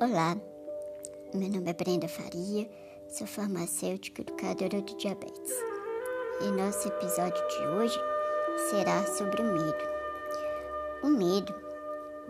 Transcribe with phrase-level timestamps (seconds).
[0.00, 0.36] Olá,
[1.34, 2.68] meu nome é Brenda Faria,
[3.08, 5.52] sou farmacêutica educadora de diabetes.
[6.40, 8.00] E nosso episódio de hoje
[8.70, 9.84] será sobre o medo.
[11.04, 11.54] O medo,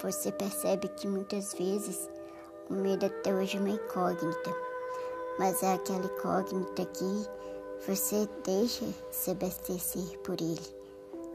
[0.00, 2.08] você percebe que muitas vezes
[2.70, 4.56] o medo até hoje é uma incógnita,
[5.38, 7.26] mas é aquela incógnita que
[7.86, 10.78] você deixa se abastecer por ele.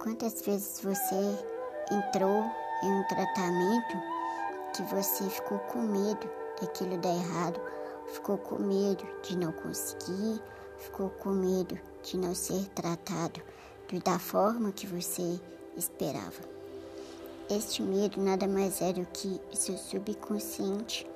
[0.00, 1.38] Quantas vezes você
[1.92, 2.44] entrou
[2.84, 4.13] em um tratamento
[4.74, 6.28] que você ficou com medo
[6.60, 7.60] daquilo dar errado,
[8.12, 10.42] ficou com medo de não conseguir,
[10.78, 13.40] ficou com medo de não ser tratado
[14.04, 15.40] da forma que você
[15.76, 16.42] esperava.
[17.48, 21.06] Este medo nada mais é do que seu subconsciente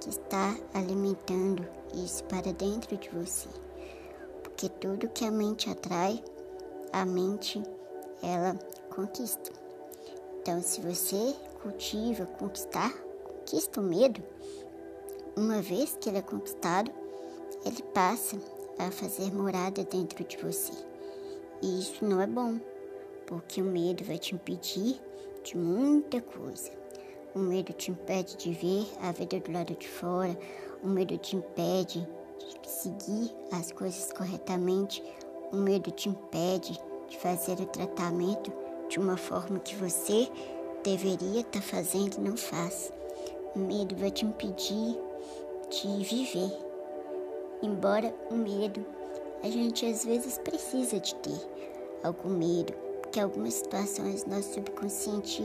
[0.00, 3.48] que está alimentando isso para dentro de você.
[4.44, 6.22] Porque tudo que a mente atrai,
[6.92, 7.60] a mente
[8.22, 8.54] ela
[8.94, 9.50] conquista.
[10.40, 12.92] Então, se você cultiva conquistar,
[13.50, 14.22] conquista o medo,
[15.36, 16.92] uma vez que ele é conquistado,
[17.64, 18.36] ele passa
[18.78, 20.72] a fazer morada dentro de você.
[21.60, 22.60] E isso não é bom,
[23.26, 25.00] porque o medo vai te impedir
[25.42, 26.70] de muita coisa.
[27.34, 30.38] O medo te impede de ver a vida do lado de fora,
[30.80, 32.08] o medo te impede
[32.62, 35.02] de seguir as coisas corretamente,
[35.52, 38.52] o medo te impede de fazer o tratamento
[38.88, 40.28] de uma forma que você
[40.84, 42.92] deveria estar tá fazendo e não faz.
[43.54, 44.96] O medo vai te impedir
[45.70, 46.52] de viver.
[47.62, 48.84] Embora o medo,
[49.42, 51.40] a gente às vezes precisa de ter
[52.02, 55.44] algum medo, porque algumas situações nosso subconsciente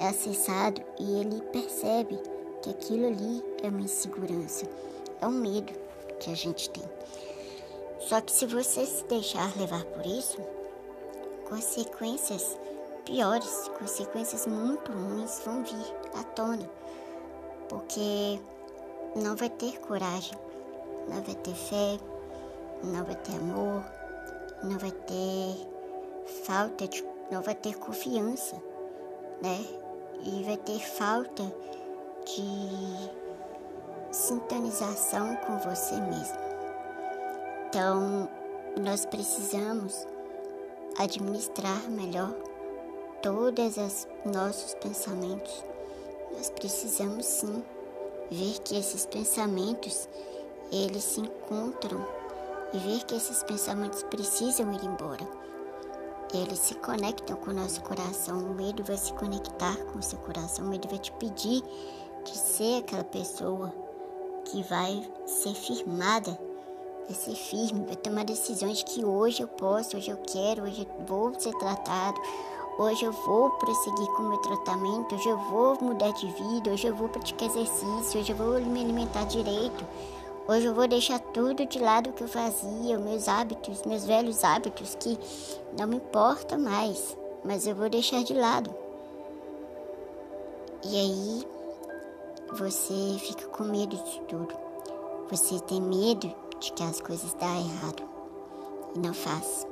[0.00, 2.18] é acessado e ele percebe
[2.60, 4.66] que aquilo ali é uma insegurança,
[5.20, 5.72] é um medo
[6.18, 6.84] que a gente tem.
[8.00, 10.38] Só que se você se deixar levar por isso,
[11.48, 12.58] consequências
[13.04, 16.68] piores, consequências muito ruins vão vir à tona,
[17.74, 18.38] porque
[19.16, 20.38] não vai ter coragem,
[21.08, 21.98] não vai ter fé,
[22.84, 23.84] não vai ter amor,
[24.62, 25.66] não vai ter
[26.44, 28.54] falta de, não vai ter confiança,
[29.42, 29.58] né?
[30.22, 31.42] E vai ter falta
[32.24, 33.10] de
[34.12, 36.38] sintonização com você mesmo.
[37.66, 38.28] Então,
[38.80, 40.06] nós precisamos
[40.96, 42.32] administrar melhor
[43.20, 45.73] todos os nossos pensamentos.
[46.36, 47.62] Nós precisamos sim
[48.30, 50.08] ver que esses pensamentos
[50.72, 52.04] eles se encontram
[52.72, 55.26] e ver que esses pensamentos precisam ir embora.
[56.32, 58.38] Eles se conectam com o nosso coração.
[58.38, 60.64] O medo vai se conectar com o seu coração.
[60.64, 61.62] O medo vai te pedir
[62.24, 63.72] de ser aquela pessoa
[64.46, 66.38] que vai ser firmada,
[67.06, 71.06] vai ser firme, vai tomar decisões que hoje eu posso, hoje eu quero, hoje eu
[71.06, 72.20] vou ser tratado,
[72.76, 76.88] Hoje eu vou prosseguir com o meu tratamento, hoje eu vou mudar de vida, hoje
[76.88, 79.86] eu vou praticar exercício, hoje eu vou me alimentar direito.
[80.48, 84.96] Hoje eu vou deixar tudo de lado que eu fazia, meus hábitos, meus velhos hábitos
[84.96, 85.16] que
[85.78, 88.74] não me importa mais, mas eu vou deixar de lado.
[90.84, 91.48] E aí
[92.54, 94.52] você fica com medo de tudo.
[95.30, 98.02] Você tem medo de que as coisas dão errado
[98.96, 99.64] e não faz.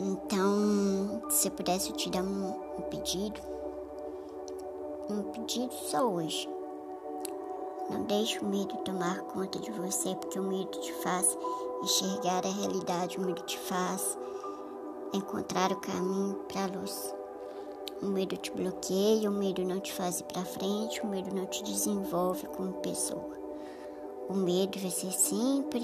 [0.00, 3.40] Então, se eu pudesse te dar um, um pedido,
[5.10, 6.48] um pedido só hoje.
[7.90, 11.36] Não deixe o medo tomar conta de você, porque o medo te faz
[11.82, 14.16] enxergar a realidade, o medo te faz
[15.12, 17.12] encontrar o caminho para a luz.
[18.00, 21.46] O medo te bloqueia, o medo não te faz ir para frente, o medo não
[21.46, 23.36] te desenvolve como pessoa.
[24.28, 25.82] O medo vai ser sempre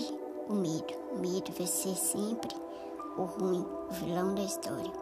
[0.48, 2.63] o medo, o medo vai ser sempre
[3.16, 4.92] o ruim, o vilão da história.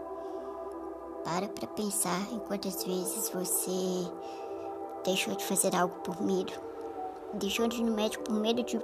[1.24, 4.10] Para para pensar em quantas vezes você
[5.04, 6.52] deixou de fazer algo por medo,
[7.34, 8.80] deixou de ir no médico por medo de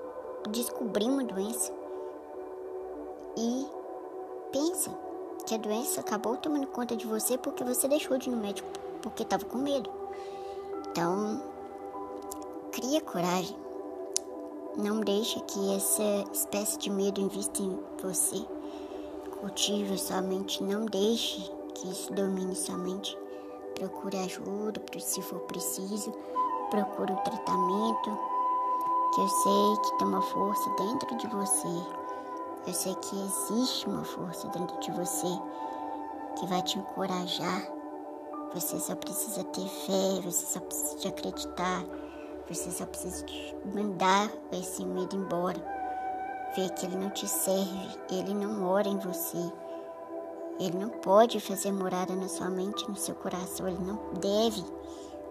[0.50, 1.72] descobrir uma doença.
[3.36, 3.66] E
[4.52, 4.90] pensa
[5.46, 8.68] que a doença acabou tomando conta de você porque você deixou de ir no médico
[9.02, 9.90] porque estava com medo.
[10.90, 11.42] Então,
[12.72, 13.56] cria coragem.
[14.76, 18.44] Não deixe que essa espécie de medo invista em você.
[19.40, 23.16] Cultive sua mente, não deixe que isso domine sua mente.
[23.76, 26.12] Procure ajuda se for preciso.
[26.70, 28.18] Procure o tratamento,
[29.14, 31.68] que eu sei que tem uma força dentro de você.
[32.66, 35.28] Eu sei que existe uma força dentro de você
[36.36, 37.72] que vai te encorajar.
[38.54, 41.84] Você só precisa ter fé, você só precisa acreditar,
[42.48, 43.24] você só precisa
[43.72, 45.77] mandar esse medo embora
[46.56, 49.38] vê que ele não te serve, ele não mora em você.
[50.58, 54.64] Ele não pode fazer morada na sua mente, no seu coração, ele não deve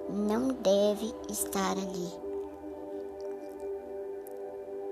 [0.09, 2.11] não deve estar ali.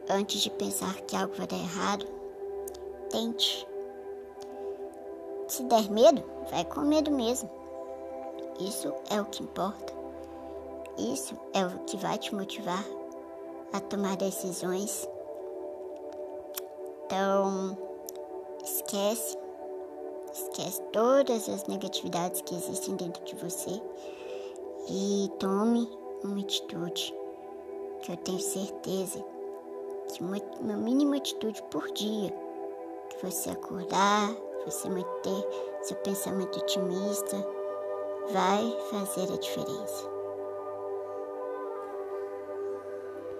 [0.10, 2.06] Antes de pensar que algo vai dar errado,
[3.10, 3.68] tente.
[5.48, 7.50] Se der medo, vai com medo mesmo.
[8.60, 9.94] Isso é o que importa.
[10.98, 12.84] Isso é o que vai te motivar
[13.74, 15.08] a tomar decisões.
[17.06, 17.78] Então,
[18.64, 19.38] esquece,
[20.34, 23.80] esquece todas as negatividades que existem dentro de você
[24.90, 25.88] e tome
[26.24, 27.14] uma atitude
[28.02, 29.24] que eu tenho certeza
[30.08, 32.34] que uma, uma mínima atitude por dia
[33.10, 34.36] que você acordar,
[34.66, 35.48] você manter
[35.84, 37.38] seu pensamento otimista,
[38.32, 40.15] vai fazer a diferença.